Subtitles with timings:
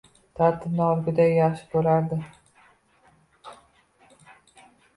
[0.37, 2.19] tartibni o’lguday yaxshi ko’rardi